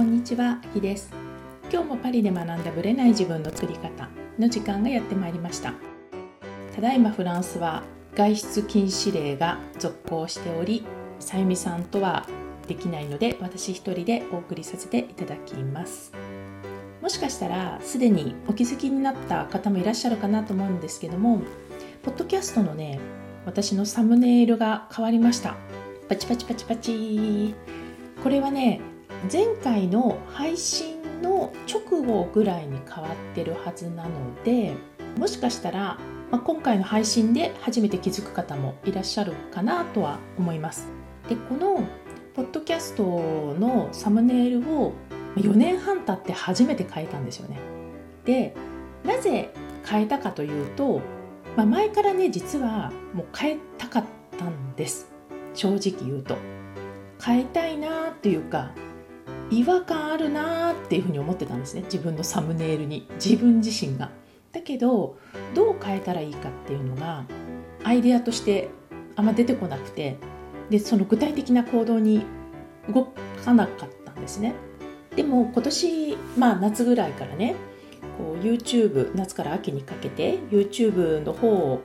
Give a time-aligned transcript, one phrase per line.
[0.00, 1.12] こんにちは、ひです。
[1.70, 4.08] 今日もパリで学んだブレない自分の作り方
[4.38, 5.74] の時間がやってまいりました。
[6.74, 7.82] ただいまフランスは
[8.14, 10.86] 外出禁止令が続行しており
[11.18, 12.26] さゆみさんとは
[12.66, 16.14] できないので私一人でお送りさせていただきます。
[17.02, 21.42] もしかしたらすでにお気づきになった方もいらっしゃるかなと思うんですけども
[22.02, 22.98] ポッドキャストのね
[23.44, 25.56] 私のサムネイルが変わりました。
[26.08, 27.54] パチパチパチパチ。
[28.22, 28.80] これはね
[29.30, 34.10] 前回の配信の直後ぐらいに変わってるはずなの
[34.44, 34.74] で
[35.18, 35.98] もしかしたら、
[36.30, 40.88] まあ、今回の配信で初めて気づく方もいらっしゃるかなとは思います。
[41.28, 41.86] でこの
[42.34, 43.04] ポッドキャスト
[43.58, 44.94] のサムネイルを
[45.36, 47.58] 4年半経って初めて変えたんですよね。
[48.24, 48.54] で
[49.04, 49.52] なぜ
[49.84, 51.02] 変えたかというと、
[51.56, 54.04] まあ、前からね実はもう変えたかっ
[54.38, 55.12] たんです
[55.52, 56.36] 正直言うと。
[57.22, 58.70] 変えたいなっていうか
[59.50, 64.10] 違和感あるなーっていうふうに思ってたんですね自分のサムネイルに自分自身が。
[64.52, 65.16] だけど
[65.54, 67.24] どう変えたらいいかっていうのが
[67.84, 68.68] アイデアとして
[69.14, 70.18] あんま出てこなくて
[70.70, 72.24] でその具体的な行動に
[72.92, 73.12] 動
[73.44, 74.54] かなかったんですね。
[75.14, 77.54] でも今年、まあ、夏ぐらいからね
[78.16, 81.80] こう YouTube 夏から秋にかけて YouTube の方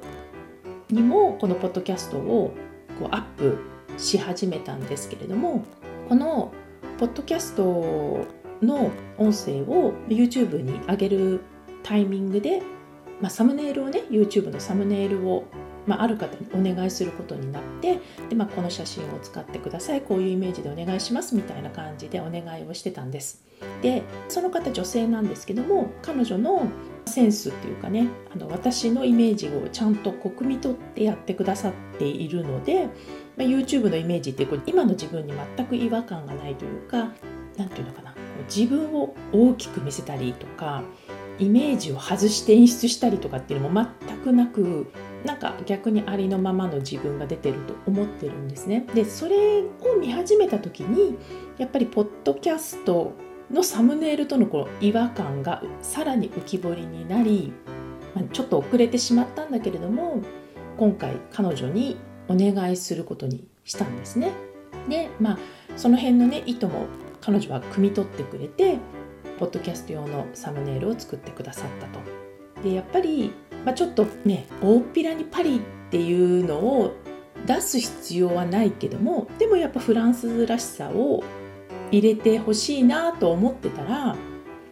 [0.90, 2.54] にもこのポッドキャストを
[3.00, 3.58] こうアップ
[3.98, 5.64] し始めたんですけれども
[6.08, 6.54] この
[6.98, 8.26] ポッドキャスト
[8.62, 11.42] の音声を YouTube に上げる
[11.84, 12.62] タイミングで、
[13.20, 15.44] まあ、サムネイルをね YouTube のサムネイルを、
[15.86, 23.44] まあ、ある方にお願いすることになってで、まあ、この写真を使ってくださいこういうイメージでお願いしますみたいな感じでお願いをしてたんです。
[23.82, 26.68] でその方女性なんですけども彼女の
[27.06, 32.88] センスっていうかねあの私のイメージをちゃんとこう汲み取ってやってくださっているので
[33.38, 37.12] まあ、YouTube のイメージってこう今の自分に全く違和感がないというか
[37.58, 38.14] 何て言うのかな
[38.54, 40.84] 自分を大きく見せたりとか
[41.40, 44.92] イメージを外して演出したりとかっていうのも全くなく
[45.26, 48.86] なんか逆にありのままの自分が出てると思ってるんですね。
[48.94, 51.18] でそれを見始めた時に
[51.58, 53.14] やっぱりポッドキャスト
[53.52, 57.54] のサムネイルとのこの違和感がさらに浮き彫りになり、
[58.14, 60.22] まあ、ちょっと遅れてしまったんだけれども
[60.78, 64.32] 今回彼女にお願いすることにしたんですね。
[64.90, 65.38] でまあ
[65.78, 66.88] その辺のね意図も
[67.22, 68.78] 彼女は汲み取ってくれて
[69.40, 72.00] ポッドキャスト用のサムネイルを作ってくださったと。
[72.64, 73.34] でやっぱり、
[73.66, 75.60] まあ、ちょっとね大っぴらにパリっ
[75.92, 76.94] ていうのを
[77.46, 81.24] 出す必要はないけどもでもやっぱフランスらしさを
[81.92, 84.16] 入れてほしいなと思ってたら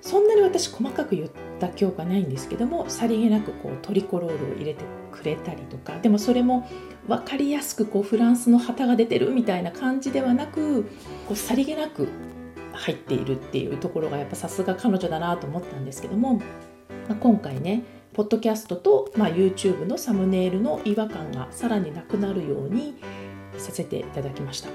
[0.02, 1.30] そんなに私細かく言っ
[1.68, 6.70] た記憶はないんですけどもさりげなくこうトリコロールを入れてくれたりとかでもそれも
[7.08, 10.84] 分かりやすくこうフランスの旗が出てるみたいな感じではなく
[11.28, 12.10] こうさりげなく
[12.74, 16.44] 入っているっていうところがやっぱさすが彼女だなと思ったんですけども、ま
[17.12, 22.96] あ、今回ねポッドキャストと、まあ、YouTube のサムネイルの違和感がさらになくなるように
[23.58, 24.70] させていただきました。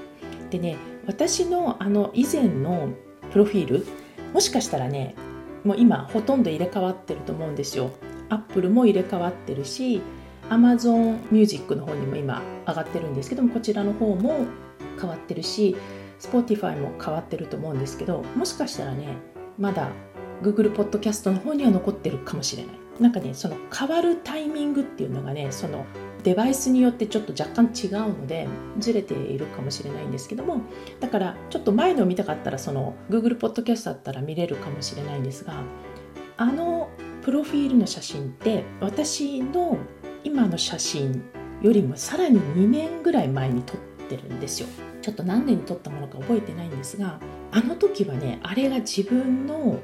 [0.49, 2.89] でね私のあの以前の
[3.31, 3.85] プロフィール
[4.33, 5.15] もしかしたらね
[5.63, 7.91] もう今ほとんど入れ替わってると思うんですよ。
[8.29, 10.01] アップルも入れ替わってるし
[10.49, 14.45] Amazon Music の方にも今上がってるんですけどもこちらの方も
[14.99, 15.75] 変わってるし
[16.19, 19.17] Spotify も変わってると思うんですけどもしかしたらね
[19.57, 19.89] まだ
[20.41, 22.75] Google Podcast の方には残ってるかもしれない。
[22.99, 25.85] なんかねその変わるタイミングっていうのがねその
[26.23, 28.47] デバイスによってちょっと若干違うので
[28.77, 30.61] ずれているかもしれないんですけども
[30.99, 35.63] だからちょっと前の見たかったらその Google ポッドキャストだったら見れるかもしれないんですが
[36.37, 36.89] あの
[37.21, 39.77] プロフィールの写真って私の
[40.23, 41.23] 今の写真
[41.61, 43.77] よりもさらに2年ぐらい前に撮っ
[44.07, 44.67] てるんですよ
[45.01, 47.19] ちょっと何年に撮ったものか覚えてないんですが
[47.51, 49.79] あの時はねあれが自分の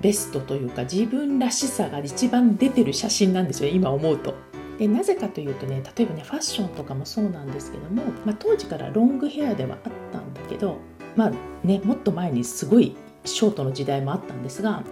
[0.00, 4.49] ベストというか自分らしさが一番出てる写真なんですよ今思うと。
[4.80, 10.78] でなぜかというとね例えばねファッションとかもそうなんですけども、まあ、当時からロングヘアではあったんだけど
[11.16, 11.32] まあ
[11.62, 12.96] ねもっと前にすごい
[13.26, 14.82] ショートの時代もあったんですが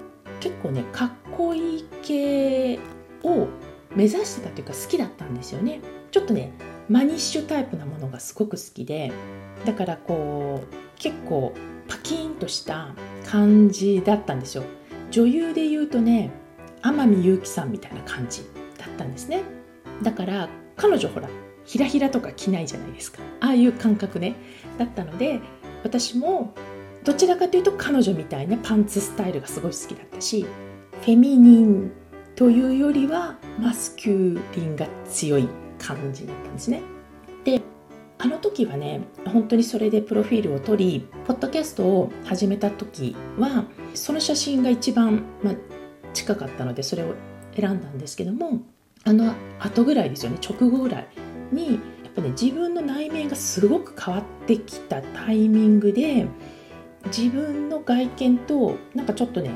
[0.40, 2.79] 結構ねかっこいい系
[3.25, 3.49] を
[3.96, 5.81] 目指してたというか好きだったんですよね。
[6.11, 6.52] ちょっとね
[6.90, 9.11] マニッシュタイプなものがすごく好きで
[9.64, 11.55] だからこう結構
[11.88, 12.94] パキーンとした
[13.25, 14.64] 感じだったんですよ。
[15.11, 16.31] 女優で言うとね
[16.82, 18.43] 天海祐希さんみたいな感じ
[18.76, 19.57] だったんですね。
[20.02, 21.28] だから彼女ほら
[21.64, 23.18] ひらひらとか着ないじゃないですか。
[23.40, 24.36] ああいう感覚ね。
[24.78, 25.40] だったので
[25.82, 26.54] 私も
[27.04, 30.46] どちらかというと彼女みたいなパンツスタイルがすごい好きだったし
[31.02, 31.92] フェミニン
[32.36, 35.48] というよりはマスキューリンが強い
[35.78, 36.82] 感じだったんですね。
[37.44, 37.60] で
[38.18, 45.54] あの時はね本当にそれでプロフィールを取りポッドキャストを始めた時はその写真が一番、まあ、
[46.14, 47.14] 近かったのでそれを
[47.54, 48.62] 選んだんですけども
[49.04, 51.08] あの後ぐらいですよね直後ぐらい
[51.52, 56.26] にやっぱね自分の内面がすごく変わってきたタイミングで
[57.06, 59.50] 自分の外見となんかちょっとね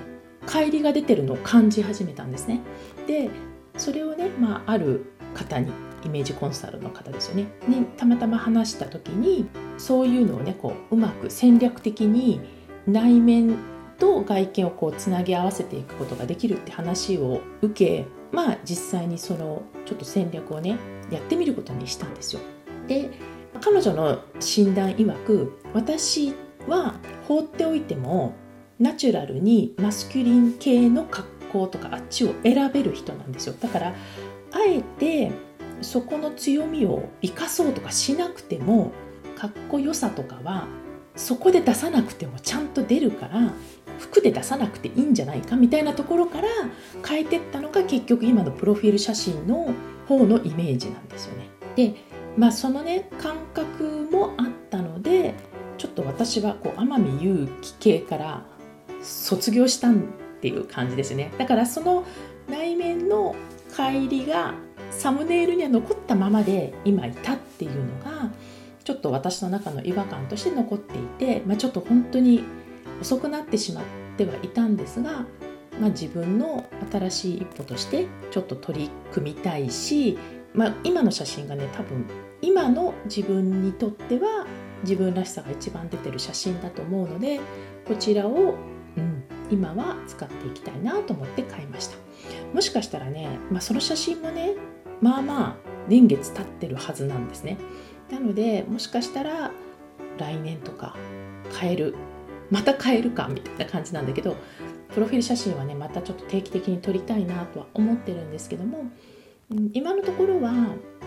[0.46, 2.60] 乖離が出てるのを感じ始めたんですね。
[3.06, 3.30] で
[3.76, 5.72] それをね、まあ、ある方に
[6.04, 9.48] イメージコンサルの方ですよねにたまたま話した時に
[9.78, 12.40] そういうのをねこううまく戦略的に
[12.86, 13.56] 内面
[13.98, 20.78] と外見をこうつなぎ合わせていくことができるって話を受けまあ実際にそのちょっと戦略をね
[21.10, 22.40] やってみることにしたんですよ。
[22.88, 23.10] で
[23.60, 26.34] 彼女の診断曰く私
[26.66, 26.94] は
[27.28, 28.34] 放っておいても
[28.78, 33.94] ナチュラルにマスキュリン系の格好とかあっちを選べる人なんですよだからあ
[34.66, 35.30] えて
[35.80, 38.92] そこの強みを生かそうとかしなくても
[39.36, 40.66] かっこよさとかは
[41.14, 43.52] そこで出さなくてもちゃんと出るから
[44.02, 46.48] 服で出さなくていいんじゃないかみたいなところから
[47.06, 49.72] 変えてったのが結局今のプロフィール写真の
[50.08, 51.48] 方のイメージなんですよね。
[51.76, 51.94] で
[52.36, 55.34] まあそのね感覚もあったので
[55.78, 58.46] ちょっと私はこう天海祐希系から
[59.02, 59.94] 卒業したっ
[60.40, 62.04] ていう感じですねだからその
[62.48, 63.34] 内面の
[63.70, 64.54] 乖離が
[64.90, 68.30] サムネイルには残ったままで今いたっていうのが
[68.84, 72.44] ちょっと私の中の違和感として残っていて、まあ、ちょっと本当に
[73.02, 73.84] 遅くなってしまっ
[74.16, 75.26] てはいたんですが、
[75.80, 80.18] まあ、自分の新しい一歩としてちょっと取り組みたいし、
[80.54, 82.06] まあ、今の写真がね多分
[82.40, 84.46] 今の自分にとっては
[84.84, 87.40] 自分らしさが一番出てる写真だと思うので
[87.86, 88.54] こちらを、
[88.96, 91.96] うん、今は使っていきたいなと思って買いました。
[92.54, 94.54] もしかしたらね、まあ、その写真もね
[95.00, 95.56] まあまあ
[95.88, 97.58] 年月経ってるはずなんですね。
[98.10, 99.50] なのでもしかしたら
[100.18, 100.96] 来年とか
[101.58, 101.94] 変える
[102.52, 104.36] また変えるかみたいな感じなんだけど
[104.94, 108.84] プロフィール写真はねまたちょっと定期的に撮りたいなとは思ってるんですけども
[109.72, 110.52] 今のところは、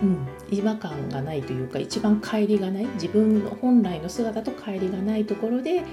[0.01, 5.83] うん、違和感がないというか一番乖離がない自分の本来の姿と乖離がないところで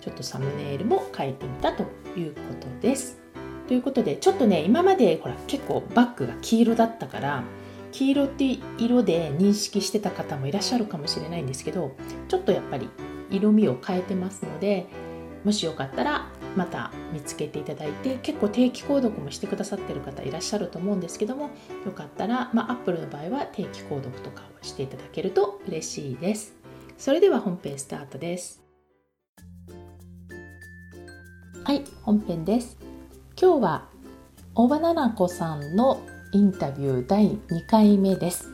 [0.00, 1.84] ちょっとサムネイルも変えてみたと
[2.16, 3.18] いうことです。
[3.66, 7.42] ということでちょっとね今までほら結構バッグが黄色だったから
[7.92, 11.94] 黄色って色で認識してた方もいらっしゃるかもしれないんですけど
[12.28, 12.88] ちょっとやっぱり
[13.30, 14.86] 色味を変えてますので
[15.44, 21.50] もしよかったらまた見つけていただいて結構定期購読もしてくださってる方いらっしゃると思うんですけども
[21.84, 26.54] よかったら、まあ、Apple の場合は定期購読とかをしていただけると嬉しいです。
[26.96, 28.62] それでは本編スタートです。
[31.64, 32.76] はい本編です。
[33.40, 33.88] 今日は
[34.56, 36.02] 大場奈々子さんの
[36.32, 38.48] インタビュー第2回目です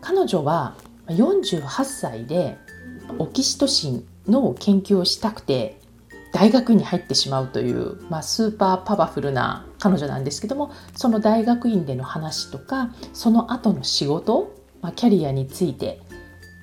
[0.00, 0.74] 彼女は
[1.06, 2.58] 48歳で
[3.18, 5.80] オキシトシンの研究をしたくて
[6.32, 16.00] 大学院に入ってしまうという、まあ、スーパーパワフルな彼女なんですけどもその大学院での話とかその後の仕事、まあ、キャリアについて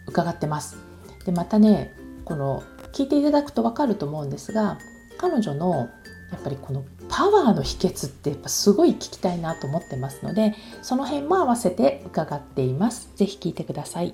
[0.08, 0.78] 伺ってます。
[1.26, 1.94] でまたね
[2.26, 2.64] この
[2.94, 4.78] 聞いていただくと分かると思うんですが
[5.18, 5.90] 彼女の
[6.32, 13.10] やっぱりこのパワーの秘訣ってやっぱすごい聞きたいなと思ってますのでその辺も合わせて伺っています。
[13.16, 14.14] ぜひ聞いてください。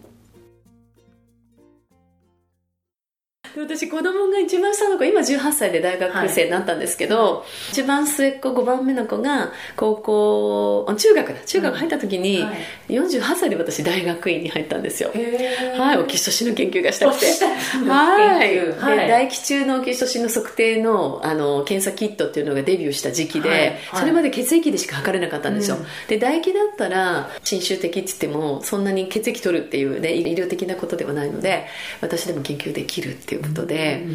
[3.58, 11.40] 私子供が一番下の子今18歳で大学生になったんですけど、はい、一番末っ子5番目の子が高校中学だ。
[11.46, 12.52] 中学入った時に、は
[12.90, 15.12] い、48歳で私大学院に入ったんですよ。
[15.78, 17.26] はいオキシトシンの研究がしたくて
[17.90, 31.66] はい、はい、で大気中のオキシトシンの測定のあの検査キットっていうのがデビューした時期で、はい、それまで血液でしか測れなかったんですよ、うん、で唾液だったら侵襲的って言ってもそんなに血液取るっていうね医療的なことではないので
[32.02, 34.06] 私でも研究できるっていうことで,、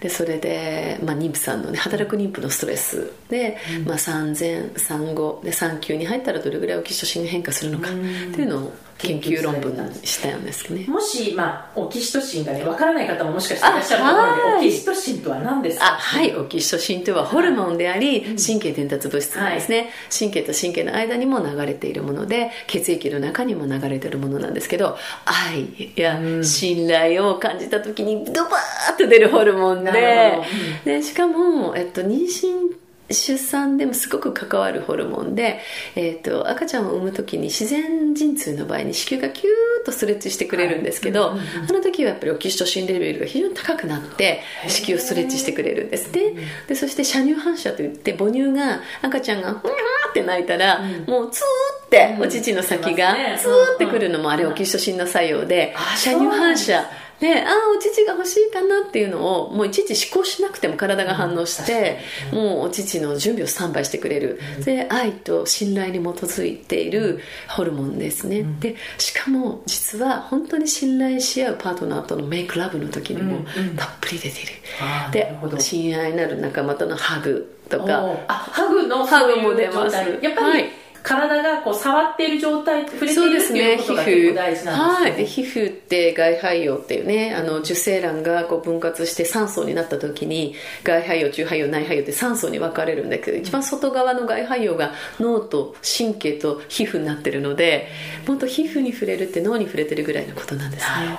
[0.00, 7.98] でそれで、まあ、妊婦さんのね働く妊婦のストレスで、まあ、産前産後で産休に入ったらどれぐらいオキシトシンが変化するのかって
[8.42, 10.86] いうのを研究論文にしたんですね。
[10.86, 15.86] もし、まあ、オキシトシンがねわからない方ももしかしていらっしゃるところでオキシトシンとは何ですか？
[15.86, 16.34] あはい。
[16.36, 19.88] オキシトシンとはホルモンであり、神経伝達物質なんですね、はい、
[20.18, 30.40] 神経と神経の間にも流れているもので血液の中にも流れているものなんですけど愛や信頼を感じた時にドバーッと出るホルモンで,、
[30.84, 32.74] でしかも、えっと、妊娠
[33.10, 35.60] 出産でもすごく関わるホルモンで、
[35.96, 41.38] えーと、赤ちゃんを産む時に自然陣痛の場合に子宮がキューッとストレッチしてくれるんですけど、はい、
[41.68, 46.20] あの時はやっぱりオキシトシンレベルが非常に高くなって子宮をストレッチしてくれるんですね
[46.68, 52.22] でそして射乳反射といって母乳が赤ちゃんがふにゃーって泣いたら、うんもうツーってうん。
[52.22, 56.84] お乳の先がツーってくるのもあれうんオキシトシンの作用であ射乳反射
[57.20, 61.98] でああお乳が欲しいかなっていうのをもういちいち思考しなくても体が反応して、
[62.32, 73.76] もうお乳の準備をスタンバイしてくれる、で愛と信頼に基づいているホルモンですね、でしかも実は本当に信頼し合うパートナーとのメイクラブの時にもうんうん。
[73.76, 75.60] たっぷり出ている、あーなでるほど。
[75.60, 78.02] 親愛なる仲間とのハグとか。
[78.28, 79.96] あハグのハグも出ます。
[79.96, 84.66] やっぱり、はい体がこう触っている状態触れているっていですね皮うことが結構大事なんですね。
[84.66, 85.02] 膚。
[85.02, 85.16] はい。
[85.16, 90.54] で皮膚って外肺葉っていうねあの受精卵がこう分割して3層になった時に
[90.84, 97.88] 外肺葉中肺葉内肺葉って3層に分かれるんだけど一番外側の外肺葉が脳と神経と皮膚になってるので
[98.26, 101.18] 本当皮膚に触れるって脳に触れてるぐらいのことなんですね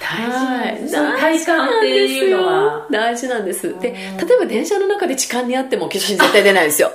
[0.00, 3.78] 大事体感っていうのは大事なんです。
[3.80, 3.96] で例
[4.34, 6.90] えば電車の中で痴漢にあっても化粧品絶対出ないですよ。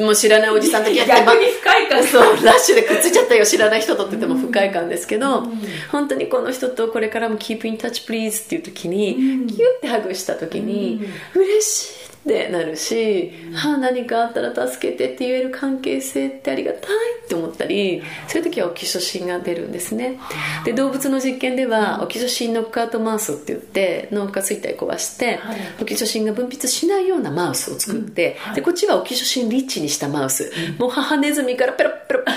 [0.00, 2.22] もう知らないおじさんとやって 逆に不快感そう。
[2.44, 5.46] ラッシュでくっついちゃったよ知らない人とって言っても不快感ですけど、
[5.90, 9.16] 本当にこの人とこれからも keep in touch please っていう時に、
[9.48, 11.00] キュッてハグした時に、
[11.34, 16.80] 嬉しいってなるし、はあ、何かあったら助けてって言える関係性ってありがたい
[17.24, 20.18] って思ったりそういう時はオキシトシンが出るんですね。
[20.64, 25.58] で動物の実験ではオキシトシンノックアウトマウスって言って脳下垂体壊して、はい。
[25.80, 28.56] オキシトシンが分泌しないようなマウスを作って、はい。
[28.56, 32.36] でこっちはオキシトシンリッチにしたマウス、もう母ネズミからペロペロペロ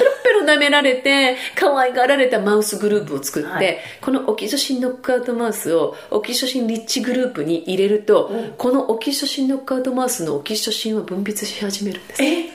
[0.49, 3.77] ペロ舐められて可愛がられたマウスグループを作って、はい。
[4.01, 8.53] このオキシトシンノックアウトマウスをオキシトシンリッチグループに入れると、うん。
[8.57, 12.23] このオキシトシンノックアウトマウスのオキシトシンを分泌し始めるんです。
[12.23, 12.49] え？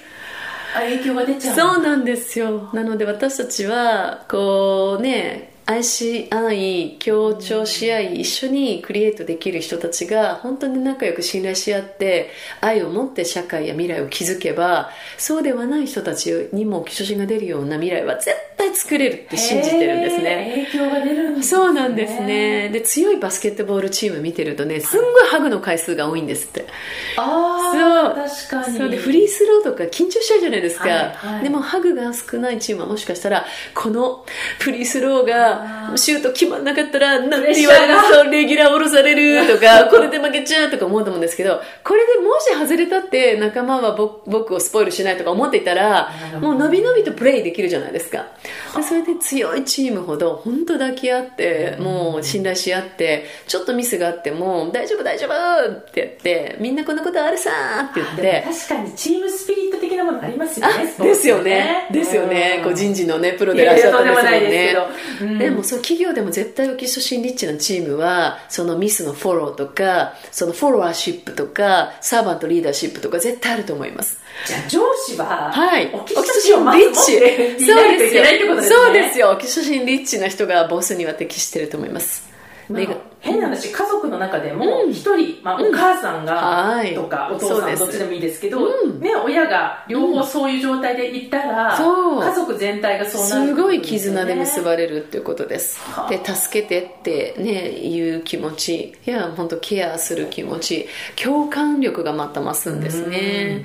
[0.76, 2.70] あ影響が出ちゃうそうなんですよ。
[2.72, 12.30] なので私たちはこうね愛し合い協調し合い一緒にクリエイトできる人たちが本当に仲良く信頼し合って
[12.60, 20.66] 愛を持って社会や未来を築けばそうではない人たちにも基礎が出るような未来は絶対作れるって信じてるんですね。
[20.70, 21.58] 影響が出るんですね。
[21.58, 22.68] そうなんですね。
[22.68, 26.66] で強いバスケットボールチーム見てるとねすんごいハグの回数が多いんですって。
[27.16, 28.78] ああ確かに。
[28.78, 28.88] そう。
[28.90, 31.44] でフリースローとか緊張しちゃうじゃないですか、はいはい。
[31.44, 34.26] でもハグが少ないチームはもしかしたらこの
[34.58, 35.53] フリースローが
[35.96, 37.94] シュート決まんなかったらなんて言われる？
[38.24, 48.26] とレギュラー降ろされるとか これで負けちゃうとか思うと思うんですけどこれでもし外れたって仲間は僕僕をスポイルしないとか思っていたらもう伸び伸びとプレイできるじゃないですか。
[48.76, 58.44] でそれで強いチームほど本当抱き合ってもう信頼し合ってちょっとミスがあっても大丈夫大丈夫ってやってみんなこんなことあるさーって言って。
[58.46, 61.86] 確かにチームスピリット的なものありますよねですよね。
[61.90, 62.60] ですよね。
[62.64, 64.46] こう人事のね、プロでいらっしゃったんですもんとんでもないで
[65.18, 74.18] すねでも、そう、企業でも絶対オキシトシンリッチなチームは、そのミスのフォローとか、そのフォロワーシップとか、サーバントリーダーシップとか絶対あると思います。
[74.46, 75.90] じゃあ上司ははい。
[75.92, 79.30] オキシトシンをまず持っていないといけないってことですねそうですよ。
[79.30, 82.28] オキシトシンリッチな人がボスには適してると思います。
[82.68, 82.82] まあ
[83.24, 86.94] 変な話家族の中でも一人、まあ、お母さんがはい。
[86.94, 89.00] とか、お父さんどっちでもいいですけど、うん。
[89.00, 92.22] ね、親が両方そういう状態でいたら、そう。
[92.22, 95.80] 家族全体がそうなるすごい絆で結ばれるっていうことです。
[95.80, 96.10] はあ。
[96.10, 98.94] で助けてってねいう気持ち。
[99.06, 100.86] いや本当ケアする気持ち。
[101.16, 103.64] 共感力がまた増すんですね。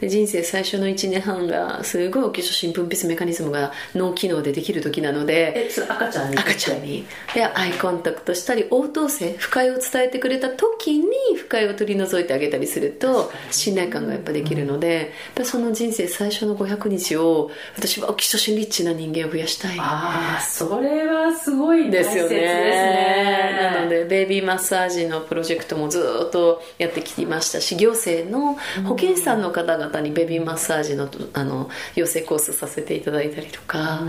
[0.00, 6.38] で人生最初の1年半がすごいオキシトシン分泌メカニズムが脳機能でできる時なのでえそれ赤ちゃんに？
[6.38, 7.04] 赤ちゃんに。
[7.34, 23.72] でアイコンタクトしたり応答性不快を伝えてくれた時に不快を取り除いてあげたりすると信頼感がやっぱできるのでやっぱその人生最初の500日を私はオキシトシンリッチな人間を増やしたいああそれはすごい大ですよ切ですねね。
[23.74, 34.00] なのでベイビーマッサージのプロジェクトもずっとやってきましたし行政の保健師さんの方々にベビーマッサージのあの養成コースさせていただいたりとか、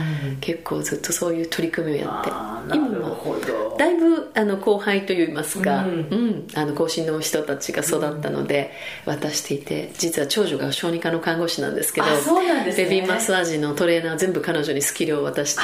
[0.41, 2.29] 結構ずっとそういう取り組みをやって。
[2.31, 3.75] あーなるほど。
[3.77, 8.71] だいぶあの後輩といいますか、ううんんあの後進の人たちが育ったので
[9.05, 12.86] 渡していて実は長女が小児科の看護師なんですけどあそうなんですね。
[12.86, 15.62] ベビーマッサージのトレーナー全部彼女にスキルを渡して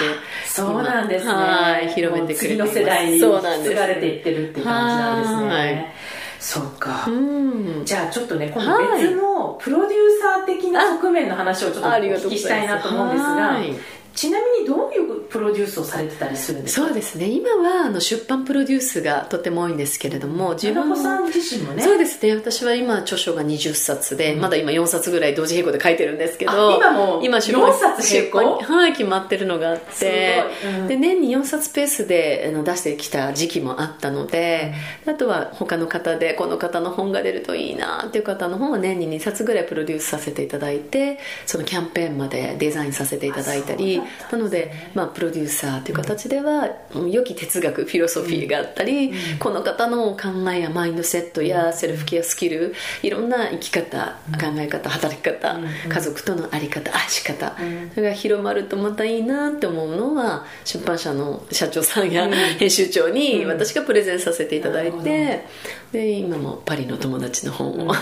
[0.47, 1.31] そうなんですね。
[1.31, 3.69] 今はい広めてくれて次の世代にそうなんです。
[3.71, 5.47] 継がれていってるっていう感じなんですね。
[5.47, 5.93] はい。
[6.39, 7.81] そうか、うん。
[7.85, 8.85] じゃあちょっとね今はい。
[8.85, 13.73] 度別のプロデューサー的な側面の話をちょっとお聞きしたいなと思うんですがはい。
[14.13, 15.04] ちなみにどういう
[15.35, 16.87] プロデュースをされてたりするんですか？
[16.87, 17.27] そうですね。
[17.27, 21.83] 今はあの出版プロデュースがとても多いんですけれども自分さん自身もね。
[21.83, 22.33] そうですね。
[22.35, 28.59] 私は今著書が20冊で、うん、まだ今4冊ぐらい同時並行で書いてるんですけど今も今出版4冊並行？
[28.63, 30.43] はい決まってるのがあって、
[30.79, 34.73] うん、で年に4冊ペースで出してきた時期もあったので、
[35.05, 44.01] うん、あとは他の方でこの方の本が出るといいなっていう方の本は年に2冊ぐらいプロデュースさせていただいてそのキャンペーンまでデザインさせていただいたり
[44.31, 46.69] なので、まあ、プロデューサーという形では、
[47.09, 57.55] 良き哲学フィロソフィーがあったり、この方の考えやマインドセットやセルフケアスキルいろんな生き方考え方働き方、家族との在り方愛し方、
[57.93, 62.27] それが広まるとまたいいなって思うのは出版社の社長さんや
[62.57, 65.45] 編集長に私がプレゼンさせていただいて、
[65.95, 67.93] で今もパリの友達の本を、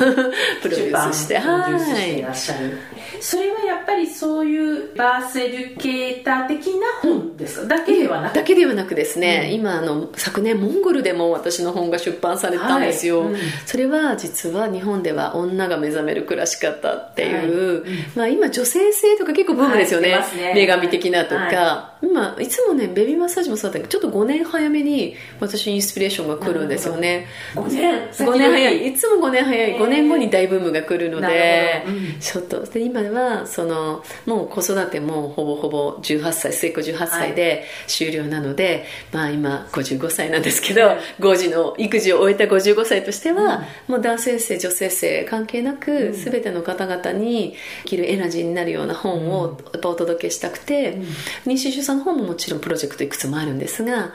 [0.63, 2.79] プロデュースしてはいらっしゃる。
[3.21, 8.33] それはやっぱりそういうバースエデュケーター的な本ですか、だけではなく？
[8.33, 13.33] だけではなくですね、うん、今あの昨年モンゴルでも私の本が出版されたんですよ、はい。
[13.33, 20.13] うん、それは実は日本では女が目覚める暮らし方っていう、はい、まあ、今女性性とか結構ブームですよね。
[20.13, 27.27] はいね、女神的なとか、今いつもねベビーマッサージもそうだけどちょっと5年早めに私インスピレーションが来るんですよね。
[27.53, 28.87] 5年5年早い。
[28.87, 29.75] いつも5年早い。
[29.75, 32.63] 5年後に大ブームが来るので、うん、ちょっと。
[32.65, 50.97] で今はそのもう子育てもほぼほぼ18歳末っ子18歳で終了なので、はい、まあ今55歳なんですけど、はい、5児の育児を終えた55歳としては、うん、もう男性性女性性関係なく、うん、全ての方々に生きるエナジーになるような本をお届けしたくて、
[51.45, 54.11] 妊娠出産の方ももちろんプロジェクトいくつもあるんですが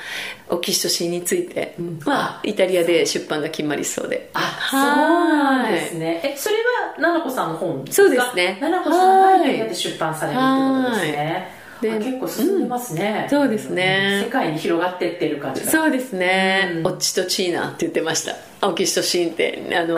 [0.49, 4.31] オキシトシンについては、イタリアで出版が決まりそうで。
[4.35, 6.21] あそうなんですね。
[6.25, 8.57] えそれは奈々子さんの本そうですね。
[8.61, 11.59] 奈々子さんがで出版されるってことですね。
[11.81, 14.23] で結構進んでますね、うん、そうですね。
[14.25, 18.35] 世界に広がってってる感じそうですね、うん、オッチとチーナって言ってました。
[18.67, 19.97] オキシトシンってあの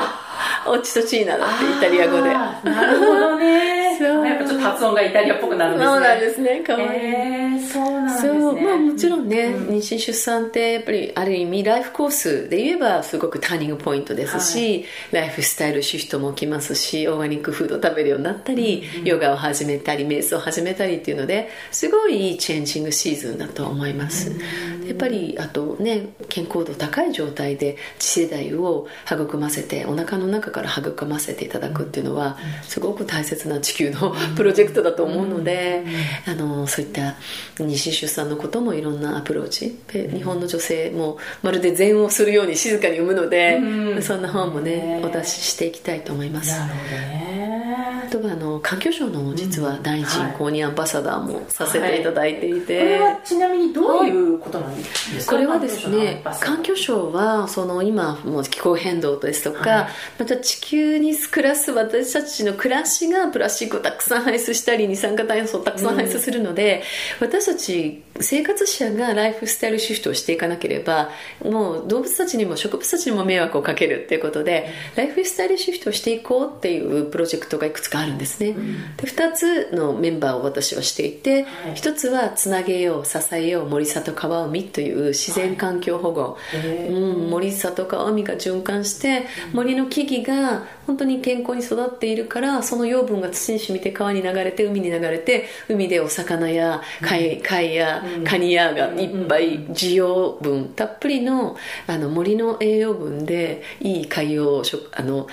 [0.66, 2.32] オッチとチーナだってイタリア語で。
[2.32, 3.80] なるほどね。
[4.00, 5.92] やっぱちょっと発音がイタリアっぽくなるんですね。
[5.92, 6.85] そうなんですねかわい。
[6.85, 8.62] い、えー、そうなんですね。
[8.62, 35.84] まあもちろんね、うん、妊娠出産ってやっぱりある意味ライフコースで言えばすごくターニングポイントですし、はい、ライフスタイルシフトも起きますしオーガニックフードを食べるようになったり、うん、ヨガを始めたり瞑想を始めたりっていうのですごいいいチェンジングシーズンだと思います、うん、やっぱりあとね健康度高い状態で次世代を育ませてお腹の中から育ませていただくっていうのはすごく大切な地球の プロジェクトだと思うので、
[36.26, 37.16] あのそういった
[37.58, 39.76] 妊娠出産のこともいろんなアプローチ。
[39.93, 43.60] 日本の女性もまるで禅をするように静かに産むので、
[44.02, 46.50] そんな本もねお出ししていきたいと思います。
[46.50, 48.04] なるほどね。
[48.06, 52.88] あとはあの環境省の実は大臣公認アンバサダーもさせていただいていて、はい。
[52.88, 55.32] はい、これはちなみにどういうことなんですか？
[55.36, 59.88] これはですね環境省はその今も気候変動ですとか、はい、
[60.21, 66.83] また地球に暮らす私たちの暮らしがプラスチックをたくさん排出したり二酸化炭素をたくさん排出するので、
[67.21, 71.09] うん、私たち生活者がライフスタイルシフトをしていかなければ
[71.43, 105.26] もう動物たちにも植物たちにも迷惑をかけるっていうことで、ライフスタイルシフトをしていこうっていうプロジェクトがいくつかあるんですね、うん、で2つのメンバーを私はしていて、はい、1つはつなげよう支えよう森里川海という自然環境保護、はい、うん、森里川海が循環して森の木々が本当に健康に育っているからその養分が土に染みて川に流れて海に流れて海でお魚や貝,、貝やカニやがいっぱい需要分たっぷりのあの森の栄養分でいい海洋食あの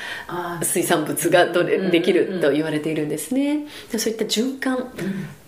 [0.61, 3.65] 水産物がどれできると言われているんですね。
[3.97, 4.91] そういった循環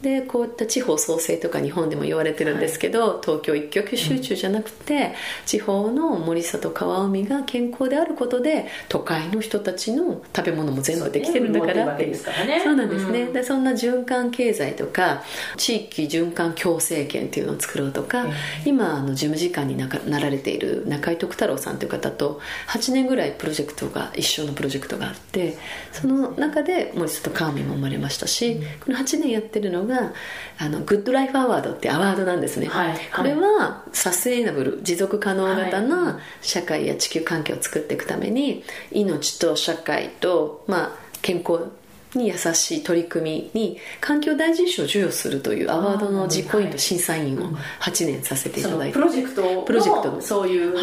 [0.01, 5.11] でこういった地方創生とか日本でも言われてるんですけど、はい、東京一極集中じゃなくて、うん、
[5.45, 12.15] 地方の森里川海が健康であることで都会の人たちの食べ物も全部できてるんだからっていう。
[12.15, 15.23] そう、ね,、なんですね、うん、でそんな循環経済とか
[15.57, 18.31] 地域循環共生圏っていうのを作ろうとか、うん、
[18.65, 25.57] 今あの事務次官にななられている中井徳太郎さんという方と8年ぐらいプロジェクトが一緒のプロジェクトがあって
[26.01, 30.13] その中で森里川海も生まれましたし、この8年やってるのがが
[30.57, 41.71] あのグッドライフアワードってアワードなんですね、はい、これはサステイナブル持続可能型な社会や地球環境を作っていくために命と社会と、まあ、健康
[42.15, 50.57] に優しい取り組みに環境大臣賞を授与するというアワードの実行委員と審査員を8年させていただいて、プロジェクトプロジェクトのそうい。
[50.57, 50.77] う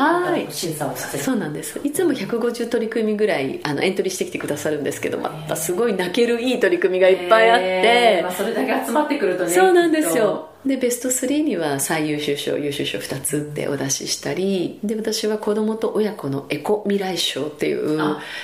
[0.51, 1.81] 審査をさせてそうなんです。
[1.83, 17.99] いつも150取り組みぐらいあのエントリーしてきてくださるんですけどまたすごい泣けるいい取り組みがいっぱいあって、まあ、それだけ集まってくるとねそうなんですよでベスト3には最優秀賞優秀賞2つってお出ししたりで私は子供と親子のエコ未来賞っていう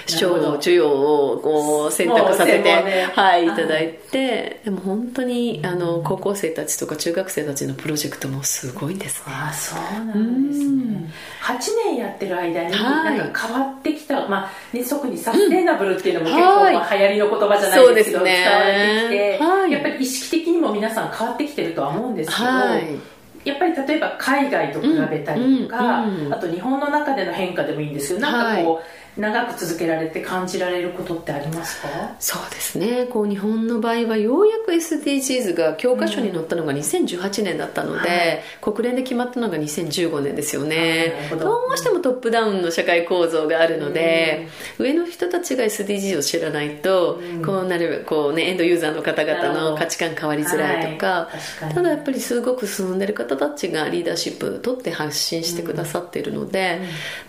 [0.07, 2.72] 賞を授与をこう選択させて、
[3.14, 9.33] はい、いただいてでも本当にあの高校生たちとか中学生たちのプロジェクトもすごいんですね。
[9.35, 11.12] あそうなんですね。
[11.42, 23.12] 8年やってる間になんか変わってきた、まあね、特にサステナブルっていうのも結構、まあ、流行りの言葉じゃないですけど、ね、伝わってきて、はい、やっぱり意識的にも皆さん変わってきてるとは思うんですけど、はい。
[23.44, 28.84] やっぱり例えば海外と比べたりとか、うんうん、あと日本の中での変化でもいいんですけどなんかこう、はい
[29.16, 31.88] 長く続けられて感じられることってありますか？
[32.18, 33.07] そうですね。
[33.07, 41.29] こう日本の場合はようやく SDGs が教科書に載ったのが2018年だったので、うんはい、国連で決まったのが2015年ですよね。
[41.38, 41.62] ど。
[41.72, 44.48] うしてもトップダウンの社会構造があるので、
[44.79, 51.29] うん、上の人たちが SDGs を知らないと、うん、こうなるこう、ね、エンドユーザーの方々の価値観変わりづらいとか、
[51.61, 56.81] はい、ただやっぱりすごく進んでる方たちがリーダーシップを取って発信してくださっているので、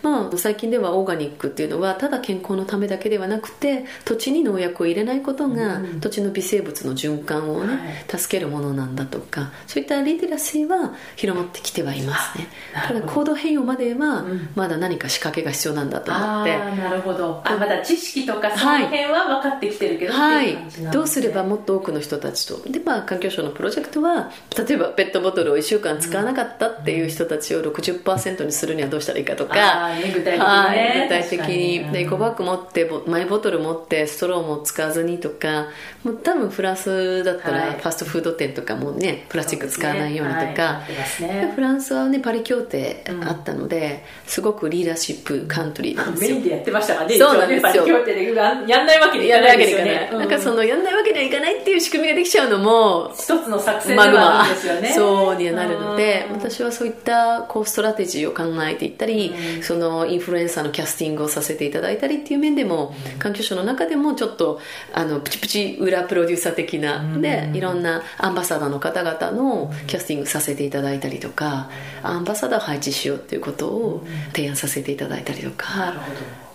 [0.02, 12.48] まあ、最近ではオーガニックっていうのはただ健康のためだけではなくて土地に農薬を入れないことが、うん、土地の微生物の循環をね、はい、助けるものなんだとかそういったリテラシーは広まってきてはいますね。
[12.74, 16.12] ただ行動変容まではまだ何か仕掛けが必要なんだと。
[16.12, 17.42] 思って、うん、なるほど。
[17.44, 20.68] あまだ知識とかその辺は分かってきてるけど、はい、ね。
[20.84, 22.62] はい、どうすればもっと多くの人たちと。
[22.70, 35.68] で、まあ、環境省のプロジェクトは例えばペットボトルを1週間使わなかったっていう人たちを60%にするにはどうしたらいいかとか、ね、具体的に、ね、具体的にエコバッグ持ってマイボトル持ってストローも使わずにとか
[36.04, 40.82] もう多分フランスだったらファストフード店とかもねプラスチック使わないようにとか、
[41.22, 41.52] ね。
[41.56, 46.30] フランスはねパリ協定あったので、うん、すごく leadership country なんですよ。
[46.32, 47.62] メインでやってましたからねそうなんですよ。
[47.62, 48.34] パリ協定で。
[48.34, 54.94] やんないわけにいかないですよね、うん、なんかそのやんないわけにはいかないっていう仕組みができちゃうのも一つの作戦ではあるんですよね。
[54.94, 64.60] そうにはなるので、私はそういったこうストラテジーを考えていったり、そのインフルエンサーのキャスティングをさせていただいたりっていう面でも環境省の中でもちょっと
[64.94, 71.70] あのプチプチ裏プロデューサー的なでいろんなアンバサダーの方々のキャスティングさせていただいたりとか
[72.02, 75.94] アンバサダーを配置しようっていうことを提案させていただいたりとか。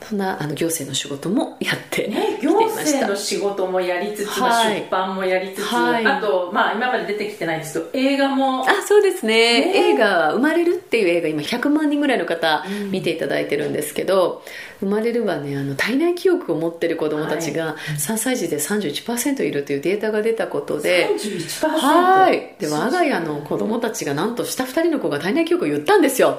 [0.08, 14.42] そんなあの行政の仕事もやってね行政の仕事もやりつつ、はい、出版もやりつつ、はい、あと、まあ、今まで出てきてないですけど映画もあそうですね、ね、映画は「生まれる」っていう映画今100万人ぐらいの方見ていただいてるんですけど、
[14.82, 22.54] うん、生まれるはねあの体内記憶を持ってる子どもたちが3歳児で31%いるというデータが出たことで、31%はい。
[22.58, 26.38] で我が家の子どもたちがなんと下2人の子が体内記憶を言ったんですよ。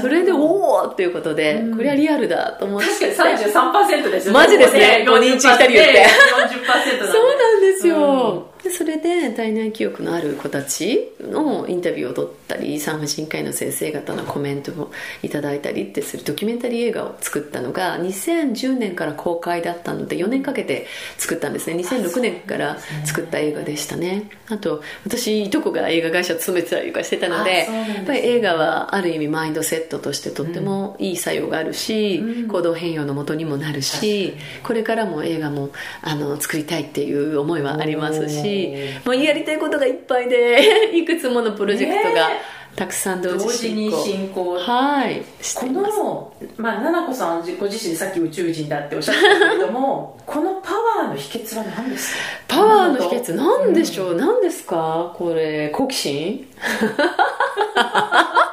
[0.00, 0.38] それでお
[0.72, 2.86] おっていうことで、うん、これはリアルだと思って。
[3.14, 4.38] 33%ですよね。
[4.38, 5.04] マジですね。
[5.06, 6.04] 5人中1人言って。
[6.04, 8.50] 40%そうなんですよ。
[8.66, 14.90] でそれで体内記憶のある子たちのインタビューを取ったり産婦人科医の先生方のコメントを
[15.22, 21.76] いただいたりってするドキュメンタリー映画を作ったのが2010年から公開だったので4年かけて作ったんですね。
[21.76, 24.30] 2006年から作った映画でしたね。
[24.48, 35.70] あと私いとこが映画会社勤めてたりとかしてたのでやっぱり映画はある意味マインドセットとしてとってもいい作用があるし、うん、行動変容のもとにもなるしこれからも映画も
[36.02, 38.55] あの作りたいっていう思いはありますし
[39.04, 42.28] もうやりたいことがいっぱいで いくつものプロジェクトが、
[42.76, 44.04] たくさん同時進行。
[44.04, 44.58] 進行。
[44.58, 45.22] はい。
[45.54, 52.20] この、まあ、奈々子さんご自身さっき宇宙人だっておっしゃってたけれどもこのパワーの秘訣は何ですか？
[52.48, 55.14] パワーの秘訣何でしょう、うん、何ですか？
[55.16, 56.48] これ好奇心？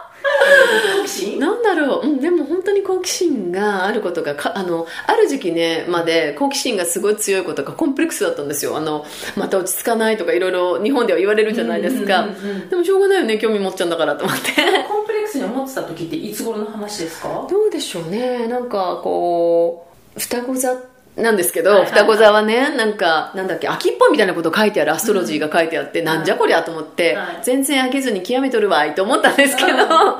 [1.00, 1.40] 好奇心？
[1.40, 8.78] なんだろう、うん、でも本当に好奇心があることがあのある時期ねまで好奇心がすごい強いことがコンプレックスだったんですよ。
[8.78, 12.28] あのまた落ち着かないとかいろいろ日本では言われるじゃないですか、
[12.70, 14.44] でもしょうがないよね興味持っちゃうんだからと思って。
[14.88, 17.48] コンプレックスに思ってた時っていつ頃の話ですか？
[17.50, 18.48] どうでしょうね。
[18.48, 30.16] なんかこう双子座ってなんですけど、双子座はね、なんか、なんだっけ、秋っぽいみたいなこと書いてあるアストロジーが書いてあって、うん、なんじゃこりゃと思って、はい、全然飽きずに極めとるわいと思ったんですけど、な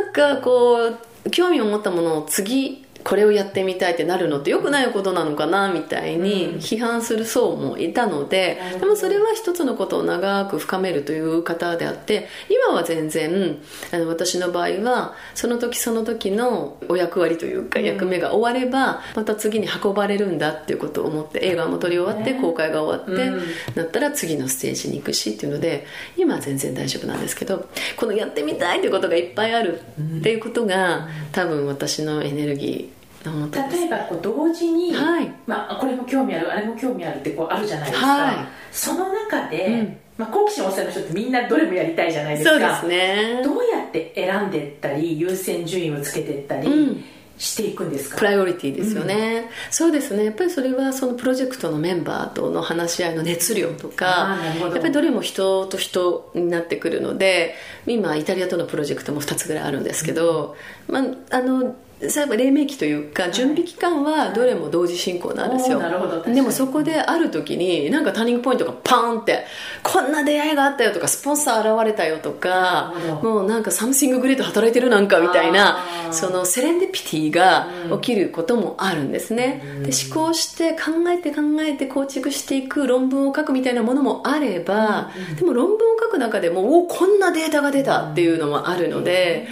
[0.00, 0.90] んかこ
[1.24, 13.56] う、興味を持ったものを次これをやってみたいってなるのって良くないことなのかなみたいに批判する層もいたので、でもそれは一つのことを長く深めるという方であって今は全然
[13.94, 23.30] あの私の場合はその時その時のお役割というか役目が終わればまた次に運ばれるんだっていうことを思って映画も撮り終わって公開が終わって
[23.74, 25.86] なったら次のステージに行くしっていうので
[26.18, 29.80] 今は全然大丈夫なんですけどこのやってみたいということがいっぱいある
[30.18, 32.97] っていうことが多分私のエネルギー
[33.28, 35.32] と思って例えばこう同時に、はい。
[35.46, 38.36] まあ、これも興味あるあれも興味あるってこうあるじゃないですか、はい。
[38.72, 39.96] その中で、うん。
[40.18, 42.50] まあ、好奇心旺盛の人ってみんなどれもやりたいじゃないですか。
[42.50, 43.42] そうですね。
[43.44, 47.04] どうやって選んでいったり優先順位をつけていったりうん。
[47.38, 50.24] していくんですか、プライオリティですよね、そうですね。
[50.24, 57.54] やっぱりそれはそのプロジェクトのメンバーとの話し合いの熱量とあかやっぱりどれも人と人になってくるので
[57.86, 60.56] 今イタリアとのプロジェクトも2つぐらいあるんですけど、
[60.88, 66.10] まあ、あの黎明期というか準備期間はどれも同時進行なんですよ、おーなるほど。
[66.10, 66.36] 確かに。
[66.36, 69.44] でもそこである時になんかターニングポイントがパーンって
[69.82, 75.78] こんな出会いがあったよとかスポンサー現れたよとかもうなんか something great 働いてるなんかみたいな
[76.12, 77.68] そのセレンディピティが
[78.00, 89.48] 起きることもあるんですね、で思考して考えて考えて構築していく論文を書くみたいなものもあれば、でも論文を書く中でもおこんなデータが出たっていうのもあるので、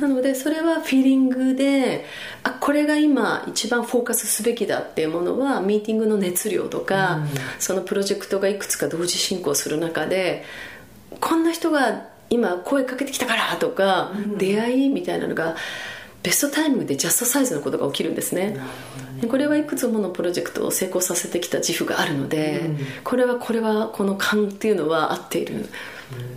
[0.00, 2.04] なのでそれはフィーリングで
[2.42, 7.20] あこれが今一番フォーカスすべきだっていうものはミーティングの熱量とか、
[7.58, 10.44] そのプロジェクトがいくつか同時進行する中で
[11.20, 15.56] こんな人が今声かけてきたからとか、出会いみたいなのが
[16.22, 18.56] ベストタイミングでジャストサイズのことが起きるんですね。
[19.20, 22.78] でこれはいくつものプロジェクトを成功させてきた自負があるので、うん。
[23.04, 25.68] これはこれはこの勘っていうのは合っている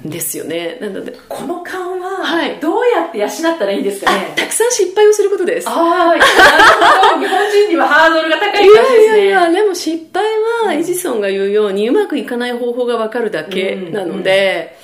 [0.06, 0.78] んですよね。
[0.80, 1.89] なのでこの勘
[2.20, 2.60] ははい。
[2.60, 5.68] どうやって養ったらいいんですかね、たくさん失敗をすることです。
[5.70, 6.14] ああ
[7.20, 9.06] 日本人にはハードルが高い感いじですね。
[9.06, 10.24] やいやいやでも失敗
[10.66, 14.78] はエジソンが言うようにうまくいかない方法が分かるだけなので、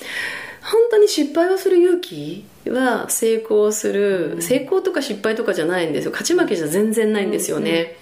[0.62, 6.12] 本当に失敗をする勇気は成功する、成功とか失敗とかじゃないんですよ。
[6.12, 7.98] 勝ち負けじゃ全然ないんですよね、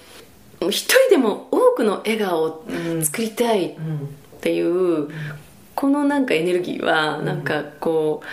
[0.62, 2.63] もう一人でも多くの笑顔を
[3.02, 3.76] 作りたいっ
[4.41, 5.10] ていう、
[5.76, 8.26] このなんかエネルギーはなんかこう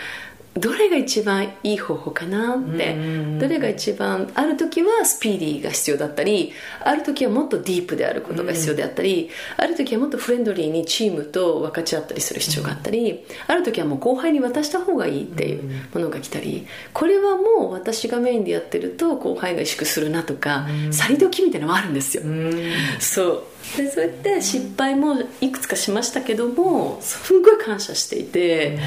[0.55, 3.39] どれが一番いい方法かなって、うん。
[3.39, 6.53] どれが一番ある時はスピーディーが必要だったり
[6.85, 15.63] ある時はもっとディープであることが必要であったり、ある時はもっとフレンドリーにチームと分かち合ったりする必要があったり、ある時はもう後輩に渡した方がいいっていう
[15.95, 22.53] ものが来たりこれはもう私がメインでやってると後輩が萎縮するなとか、去り時みたいなのもあるんですよ、うん。
[22.99, 23.43] そう
[23.77, 28.79] でそうやって失敗もいくつかしましたけどもすんごい感謝していて、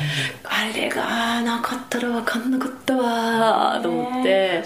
[0.43, 4.63] あれがなかったら分かんなかったわと思って、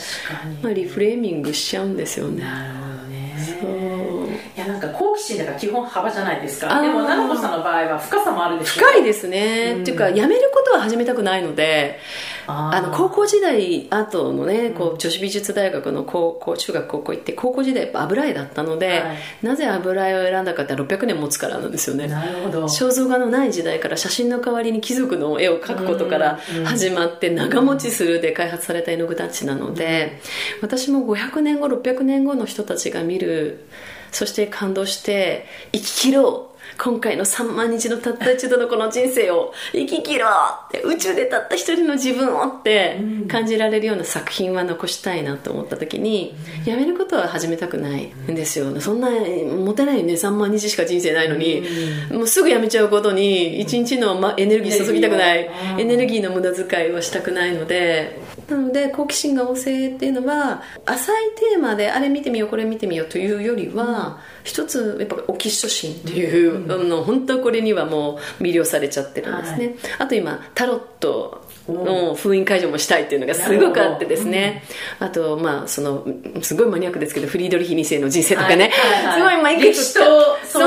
[0.63, 2.43] まあ、リフレーミングしちゃうんですよね。
[2.43, 3.35] なるほどね。
[3.61, 4.27] そう。
[4.27, 6.81] いやなんか好奇心だから基本幅じゃないですか。
[6.81, 8.81] でも奈々子さんの場合は深さもあるでしょ。
[8.81, 9.81] 深いですね、うん。
[9.83, 11.99] っていうかやめることは始めたくないので
[12.47, 19.17] あの高校時代後のねこう女子美術大学の高校中学高校行って高校時代やっぱ油絵だったので、はい。
[19.43, 22.07] なぜ油絵を選んだかって600年持つからなんですよね。
[22.07, 22.65] なるほど。
[22.65, 30.19] 肖像画のない時代から写真の代わりに貴族の絵を描くことからうん始まって長持ちするで開発された絵の具たちなので
[30.61, 33.65] 私も500年後600年後の人たちが見る
[34.11, 36.46] そして感動して生き切ろう
[36.77, 40.31] 今回の3万日のたった一度のこの人生を生き切ろう
[40.67, 46.35] って宇宙でたった一人の自分をって感じられるような作品は残したいなと思った時に
[46.65, 50.13] やめることは始めたくないんですよそんな持てないよね。
[50.13, 51.63] 3万日しか人生ないのに。
[52.11, 55.47] もうすぐやめちゃうことに一日のまエネルギー注ぎたくない。
[55.73, 55.81] うん。
[55.81, 58.19] エネルギーの無駄遣いはしたくないので。
[58.49, 74.63] なので好奇心が旺盛っていうのは浅いテーマであれ見てみようこれ見てみようというよりは、一つやっぱオキシトシンっていう、あの本当これにはもう魅了されちゃってるんですね、あと今タロットの封印解除もしたいっていうのがすごくあってですね、
[74.99, 76.07] あとまあその
[76.41, 79.41] すごいマニアックですけどフリードリヒ2世の人生とかね、はいはい すごい。
[79.41, 80.01] まあいく歴つ史と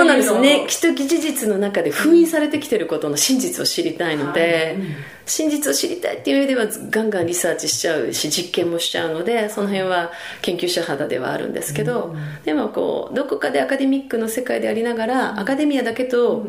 [0.01, 0.65] そうなんですね。
[0.67, 4.79] 歴史と事実の中で封印されてきてることの真実を知りたいので、
[5.27, 10.11] 真実を知りたいっていう意味ではガンガンリサーチしちゃうし実験もしちゃうのでその辺は
[10.43, 16.47] 研究者肌ではあるんですけど、でもこうどこかでアカデミックの世界でありながら、アカデミアだけと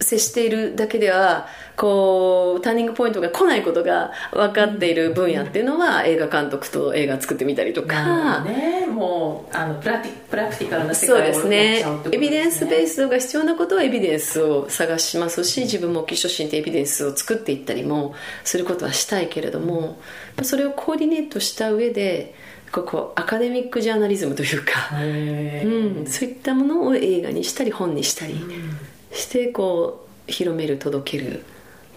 [0.00, 1.48] 接しているだけでは
[1.82, 8.44] こうターニングポイントが来ないことが分かっている分野っていうのは映画監督と映画作ってみたりとか。
[8.44, 8.86] ね。
[8.86, 18.14] もうあのプラティプラクティカルな世そう界をやっですねちゃうってことエビデンスベーススが必要なことはエビデンスを探しますし自分も基礎心ってエビデンスを作っていったりも
[18.44, 19.98] することはしたいけれども
[20.42, 22.34] それをコーディネートした上で
[22.70, 28.34] ここアカデミックジャーナリズムというか、うん、そういったものを映画にしたり本にしたり
[29.12, 31.44] してこう広める届ける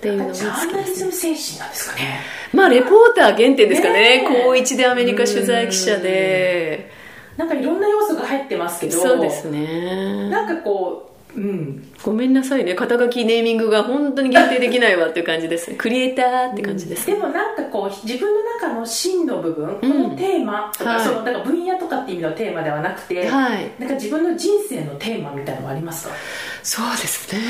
[0.06, 2.20] っていうのがジャ好きですーナリズム精神なんですかね。
[2.54, 3.94] まあレポーター原点ですかね。
[3.94, 4.44] ねえ。
[4.46, 6.92] 高一でアメリカ取材記者で。
[7.38, 10.30] なんかいろんな要素が入ってますけどそうですね。
[10.30, 11.92] なんかこううん。
[12.02, 12.76] ごめんなさいね。
[12.76, 26.16] 肩書きネーミングが本当に限定できないわっていう感じですクリエイターって感じです、うん、でもなんかこう自分の中の真の部分、このテーマとか、はい、そのだから分野とかっていう意味のテーマではなくて、はい、なんか自分の人生のテーマみたいなのはありますか？
[26.64, 27.42] そうですね。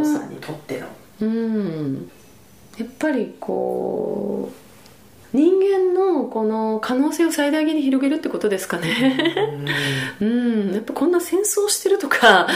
[0.00, 0.86] お子さんにとっての
[1.20, 2.10] うん。
[2.78, 9.66] やっぱりこう人間のこの可能性を最大限に広げるってことですかね。
[10.20, 12.46] うん、やっぱこんな戦争してるとか、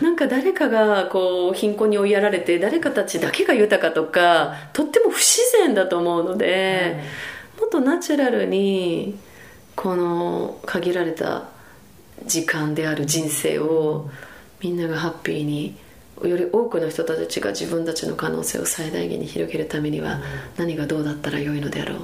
[0.00, 7.00] うん、なんか誰かがこう貧困に追いやられて誰かたちだけが豊かとかとっても不自然だと思うので、
[7.58, 9.18] もっとナチュラルに
[9.74, 11.48] この限られた
[12.26, 14.10] 時間である人生を
[14.60, 15.76] みんながハッピーに
[16.24, 20.20] より多くの人たちが自分たちの可能性を最大限に広げるためには
[20.56, 21.98] 何がどうだったらよいのであろう。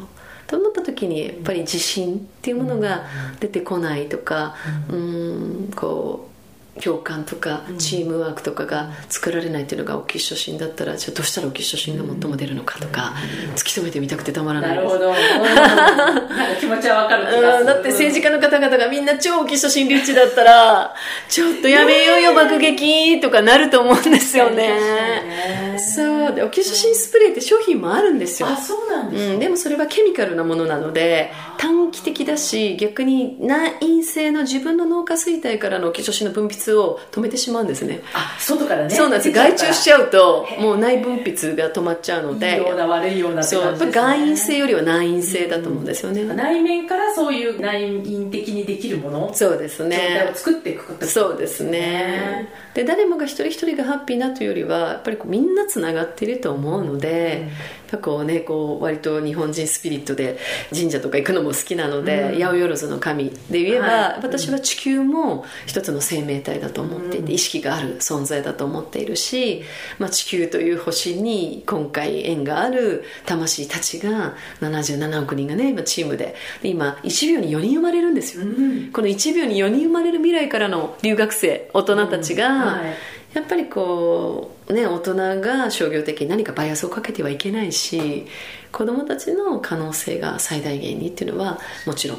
[0.46, 3.05] と思った時にやっぱり自信っていうものが
[3.40, 4.55] 出てこないとか
[4.90, 6.34] うんこう
[6.82, 13.14] 共感とかチームワークとかが作られないっていうのが大きい初心だったらじゃあどうしたら大きい初心が最も出るのかとか
[13.54, 14.78] 突き止めてみたくてたまらない。
[14.78, 15.12] ですなるほど。
[16.34, 20.94] なんか気持ちはわかる気がする、うん、だって政治家の方々がみんな超大きい初心リッチだったら
[21.28, 26.34] ちょっとやめようよ爆撃とかなると思うんですよねそう。
[26.34, 28.48] でオキシシンスプレーって商品もあるんですよ。
[28.48, 38.00] あそうなんです、うん、でもそれはケミカルなものなので短期的だし逆に内因性の自分の脳下垂体からのオキシシンの分泌を止めてしまうんですね。
[38.14, 38.90] あ外からね。
[38.90, 39.32] そうなんです。
[39.32, 42.54] 外注しちゃうともう内分泌が止まっちゃうので。
[42.54, 49.32] いいような悪いようなそうやっぱ外因性よりは内因性だと思うんですよね、うん、内面からそういう内因的にできるもの。
[49.34, 50.28] そうですね。
[50.30, 52.48] を作っていくことそうですね。
[52.74, 57.48] で誰もが一人一人がハッピーなというよりはやっぱりこうみんなつながっていると思うので、
[57.92, 60.38] うん、こうねこう割と日本人スピリットで
[60.74, 69.62] 神社とか行くのも好きなので、うん、八百万の神で言えば、はい、私は地球も一つの生命体だと思っていて、意識がある存在だと思っているし、
[69.98, 82.61] まあ、地球という星に今回縁がある魂たちが77億人がね今チームでで今1秒に4人生まれるんですよ、うん、この1秒に4人生まれる未来からの留学生大人たちが、うん。
[82.61, 82.94] はい、
[83.35, 88.27] やっぱりこうね大人が商業的に何かバイアスをかけてはいけないし
[88.73, 92.18] 子供たちの可能性が最大限にっていうのはもちろん。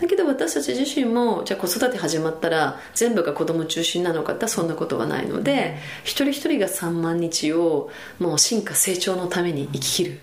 [0.00, 10.20] だけど私たち自身もじゃあ子育て始まったら全部が子供中心なのかってそんなことはないので、一人一人が3万日をもう進化成長のために生き切る、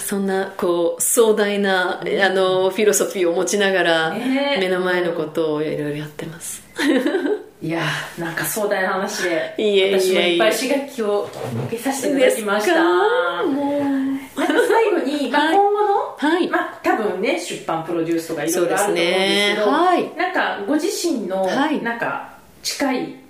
[0.00, 6.64] そんなこう壮大な、あのフィロソフィーを持ちながら目の前のことをいろいろやってます、
[7.62, 7.82] いや
[8.18, 11.30] なんか壮大な話でいえいえ私もいっぱい刺激を
[11.66, 12.74] 受けさせていただきました。
[14.34, 19.72] 最後に、まあ、今後の、はい、まあ、多分ね出版プロデュースとかいろいろあると思うんですけど、ね。
[19.72, 23.21] はい、なんかご自身の、なんか近い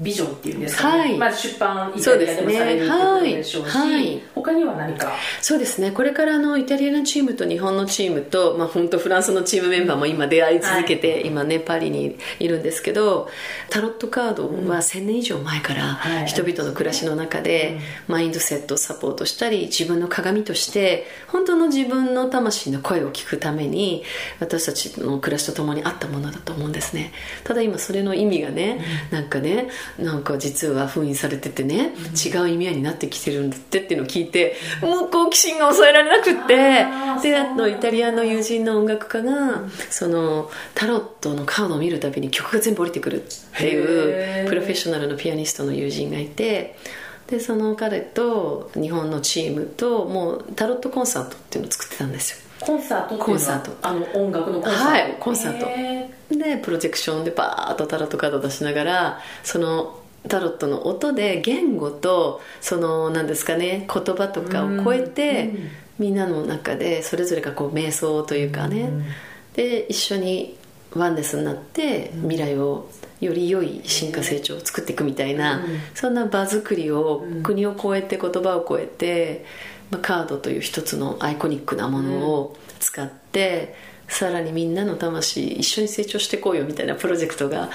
[0.00, 5.12] ビジョンっていうんですかね、はい、まあ、出版イタリアでもされるというでしょうし、はい、他には何か？
[5.42, 5.90] そうですね。
[5.92, 13.28] これからのイタリアのチームと日本のチームと、まあ、本当フランスのチームメンバーも今出会い続けて、はい、今ねパリにいるんですけど
[13.68, 24.02] タロットカードは1000年以上前から人々の暮らしの中でマインドセットをサポートしたり自分の鏡として本当の自分の魂の声を聞くために
[24.38, 27.12] 私たちの暮らしとともにあったものだと思うんですね。
[27.44, 31.92] ただ今それの意味がね、なんかねなんか実は封印されててね、
[32.24, 36.56] 違う意味合いになってきてるんだってっていうのを聞いてもう好奇心が抑えられなくって
[37.22, 43.26] であとイタリアの友人の音楽家が、そのタロットのカードを見るたびに曲が全部降りてくるっ
[43.56, 46.76] ていうプロフェッショナルのピアニストの友人がいて
[47.26, 53.76] でその彼と日本のチームともうタロットコンサートっていうのを作ってたんですよコンサートコンサート。
[53.82, 54.90] あの音楽のコンサート。
[54.90, 56.36] はいコンサート。
[56.36, 65.50] でプロジェクションでバーッとタロットカード出しながらそのタロットの音で言語とその何ですかね言葉とかを超えて、
[65.98, 68.90] みんなの中でそれぞれがこう瞑想というかね、
[69.54, 70.56] で一緒に
[70.94, 79.44] ワンネスになって未来をより良い進化成長を作っていくみたいな、そんな場作りを国を超えて言葉を超えて、
[79.90, 83.74] まあ、カードという一つのアイコニックなものを使って、
[84.08, 87.70] さらにみんなの魂一緒に成長していこうよみたいなプロジェクトが、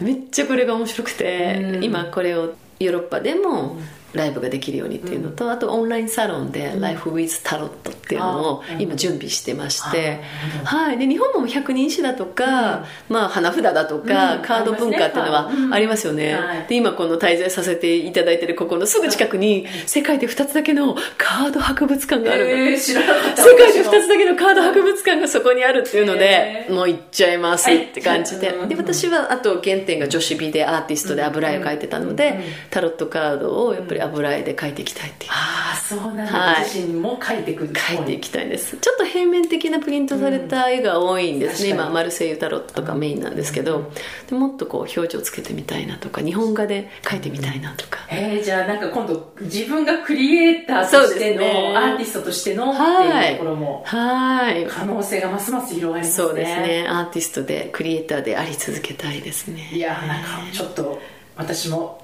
[0.00, 3.76] めっちゃこれが面白くて、今これをヨーロッパでも
[4.14, 10.20] ライブができるようにっていうのと、あとオンラインサロンで「Life with Tarot」っていうのを今準備してまして、
[10.64, 38.76] はい、で日本も百人一首だとか、まあ、花札だとか、カード文化っていうのはありますよね、で今この滞在させていただいてるここのすぐ近くに世界で2つだけのカード博物館があるの、えー、世界で2つだけのカード博物館がそこにあるっていうので、もう行っちゃいますって感じで、で私はあと原点が女子美でアーティストで油絵を描いてたので、タロットカードをやっぱり油絵で描いていきたいっていう、ああそうなんだ、はい、自身も描いていく描いていきたいです。
[38.76, 43.90] ちょっと平面的なプリントされた絵が多いんですね、今マルセイユタロットとかメインなんですけど、
[44.28, 53.34] でもっとこう表情つけてみたいなとか日本画で描いてみたいなとか、えー、じゃあなんか今度自分がクリエイターとしての、ね、アーティストとしてのってい。
[53.34, 54.66] うところもはい。
[54.66, 56.26] 可能性がますます広がりますね。
[56.26, 56.86] そうですね。
[56.88, 59.70] アーティストでクリエイターであり続けたいですね。
[59.72, 61.00] いやなんかちょっと
[61.36, 62.00] 私も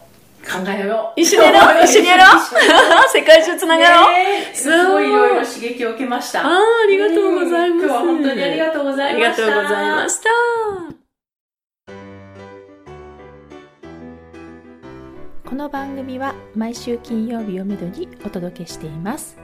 [0.47, 1.21] 考えよう。
[1.21, 2.27] 一緒にやろう 一緒にやろう
[3.13, 6.47] 世界中つながろう、すごいいろいろ刺激を受けました。
[6.47, 7.87] ああ、ありがとうございます。
[7.87, 9.43] 今日は本当にありがとうございました。
[9.45, 10.31] ありがとうございました。
[15.49, 19.37] この番組は毎週金曜日をめどにお届けしています。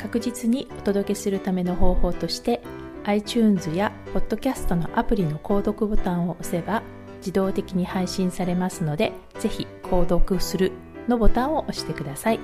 [0.00, 2.60] 確実にお届けするための方法として
[3.04, 6.82] iTunes や Podcast のアプリの購読ボタンを押せば
[7.20, 10.72] 自動的に配信されますので、ぜひ購読する
[11.08, 12.40] のボタンを押してください。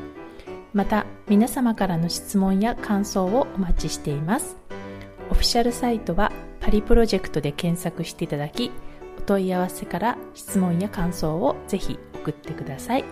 [0.73, 4.57] また、皆様からの質問や感想をお待ちしています。
[5.31, 8.71] オフィシャルサイトはパリプロジェクトで検索していただき、
[9.19, 13.05] お問い合わせから質問や感想をぜひ送ってください。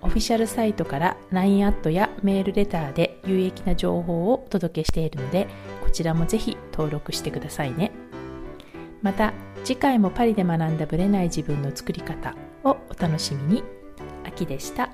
[0.00, 5.48] オフィシャルサイトから LINE アットやメールレターで有益な情報をお届けしているので、
[5.82, 7.92] こちらもぜひ登録してくださいね。
[9.02, 9.32] また、
[9.64, 12.34] 次回もパリで学んだブレない自分の作り方
[12.64, 13.64] をお楽しみに。
[14.24, 14.90] 秋でした。